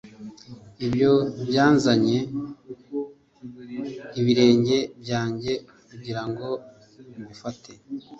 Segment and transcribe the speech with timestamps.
[0.85, 1.11] Ibyo
[1.47, 2.17] byanzanye
[4.19, 5.53] ibirenge byanjye
[5.87, 6.47] kugirango
[7.19, 7.71] mbifate